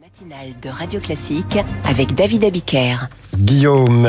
[0.00, 3.08] Matinale de Radio Classique avec David Abiker.
[3.36, 4.06] Guillaume,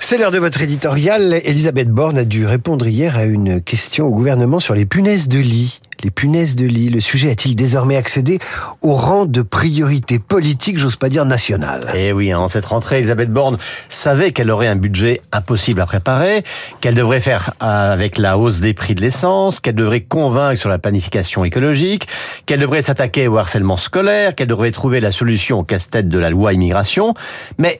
[0.00, 1.42] c'est l'heure de votre éditorial.
[1.44, 5.38] Elisabeth Borne a dû répondre hier à une question au gouvernement sur les punaises de
[5.38, 5.82] lit.
[6.02, 8.38] Les punaises de lit, le sujet a-t-il désormais accédé
[8.80, 11.82] au rang de priorité politique, j'ose pas dire nationale?
[11.94, 13.58] Eh oui, en cette rentrée, Elisabeth Borne
[13.88, 16.42] savait qu'elle aurait un budget impossible à préparer,
[16.80, 20.78] qu'elle devrait faire avec la hausse des prix de l'essence, qu'elle devrait convaincre sur la
[20.78, 22.06] planification écologique,
[22.46, 26.30] qu'elle devrait s'attaquer au harcèlement scolaire, qu'elle devrait trouver la solution au casse-tête de la
[26.30, 27.14] loi immigration.
[27.58, 27.78] Mais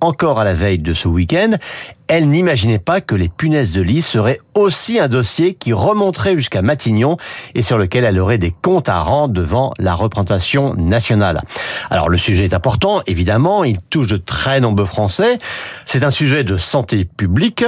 [0.00, 1.52] encore à la veille de ce week-end,
[2.08, 6.62] elle n'imaginait pas que les punaises de lit seraient aussi un dossier qui remonterait jusqu'à
[6.62, 7.16] Matignon
[7.54, 11.40] et sur lequel elle aurait des comptes à rendre devant la représentation nationale.
[11.90, 15.38] Alors le sujet est important, évidemment, il touche de très nombreux Français.
[15.86, 17.64] C'est un sujet de santé publique,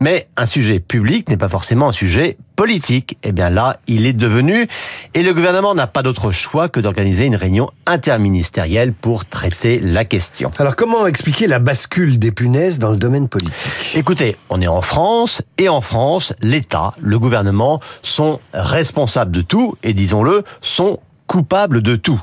[0.00, 3.18] mais un sujet public n'est pas forcément un sujet politique.
[3.22, 4.66] Eh bien là, il est devenu,
[5.14, 10.04] et le gouvernement n'a pas d'autre choix que d'organiser une réunion interministérielle pour traiter la
[10.04, 10.50] question.
[10.58, 13.54] Alors comment expliquer la bascule des punaises dans le domaine politique?
[13.94, 19.76] Écoutez, on est en France, et en France, l'État, le gouvernement sont responsables de tout,
[19.82, 22.22] et disons-le, sont coupables de tout.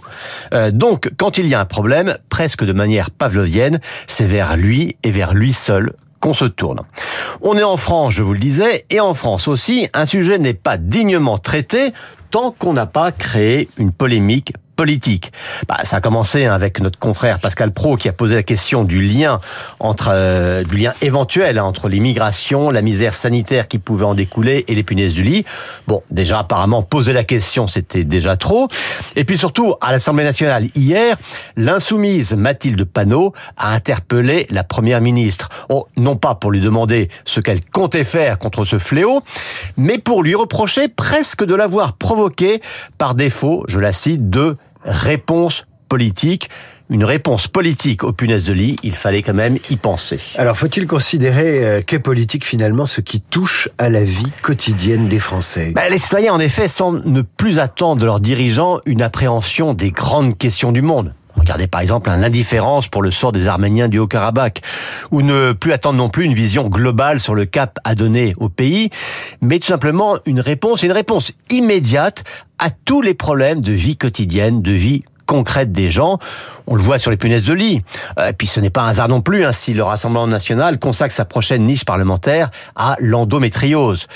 [0.53, 4.95] Euh, donc, quand il y a un problème, presque de manière pavlovienne, c'est vers lui
[5.03, 6.79] et vers lui seul qu'on se tourne.
[7.41, 10.53] On est en France, je vous le disais, et en France aussi, un sujet n'est
[10.53, 11.91] pas dignement traité
[12.31, 15.31] tant qu'on n'a pas créé une polémique politique.
[15.67, 18.83] Bah, ça a commencé hein, avec notre confrère Pascal Pro qui a posé la question
[18.83, 19.39] du lien
[19.79, 24.65] entre euh, du lien éventuel hein, entre l'immigration, la misère sanitaire qui pouvait en découler
[24.67, 25.45] et les punaises du lit.
[25.87, 28.67] Bon, déjà apparemment poser la question c'était déjà trop.
[29.15, 31.17] Et puis surtout à l'Assemblée nationale hier,
[31.55, 35.49] l'insoumise Mathilde Panot a interpellé la première ministre.
[35.69, 39.21] Oh, non pas pour lui demander ce qu'elle comptait faire contre ce fléau,
[39.77, 42.61] mais pour lui reprocher presque de l'avoir provoqué
[42.97, 46.49] par défaut, je la cite, de réponse politique.
[46.89, 50.19] Une réponse politique aux punaises de lit, il fallait quand même y penser.
[50.37, 55.19] Alors faut-il considérer euh, qu'est politique finalement ce qui touche à la vie quotidienne des
[55.19, 55.71] Français?
[55.73, 59.91] Ben, Les citoyens en effet semblent ne plus attendre de leurs dirigeants une appréhension des
[59.91, 61.13] grandes questions du monde.
[61.35, 64.61] Regardez par exemple l'indifférence pour le sort des Arméniens du Haut-Karabakh,
[65.11, 68.49] ou ne plus attendre non plus une vision globale sur le cap à donner au
[68.49, 68.89] pays,
[69.41, 72.23] mais tout simplement une réponse, une réponse immédiate
[72.63, 76.19] à tous les problèmes de vie quotidienne, de vie concrète des gens.
[76.67, 77.83] On le voit sur les punaises de lit.
[78.19, 80.79] Euh, et puis ce n'est pas un hasard non plus hein, si le Rassemblement national
[80.79, 84.07] consacre sa prochaine niche parlementaire à l'endométriose.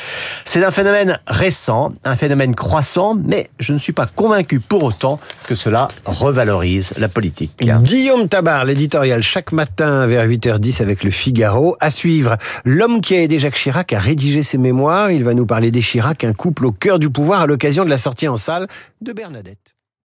[0.45, 5.19] C'est un phénomène récent, un phénomène croissant, mais je ne suis pas convaincu pour autant
[5.47, 7.51] que cela revalorise la politique.
[7.81, 11.75] Guillaume Tabar, l'éditorial chaque matin vers 8h10 avec le Figaro.
[11.79, 15.11] À suivre, l'homme qui a aidé Jacques Chirac à rédiger ses mémoires.
[15.11, 17.89] Il va nous parler des Chirac, un couple au cœur du pouvoir à l'occasion de
[17.89, 18.67] la sortie en salle
[19.01, 19.76] de Bernadette.